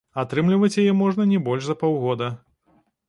Атрымліваць 0.21 0.77
яе 0.83 0.95
можна 1.01 1.27
не 1.33 1.39
больш 1.49 1.61
за 1.67 1.75
паўгода. 1.83 2.31